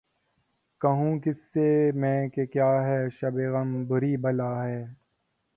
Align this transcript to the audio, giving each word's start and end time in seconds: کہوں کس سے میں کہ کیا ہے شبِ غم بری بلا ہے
کہوں 0.81 1.19
کس 1.19 1.35
سے 1.53 1.67
میں 1.95 2.27
کہ 2.29 2.45
کیا 2.45 2.71
ہے 2.83 2.99
شبِ 3.19 3.47
غم 3.47 3.83
بری 3.87 4.15
بلا 4.17 4.53
ہے 4.63 4.83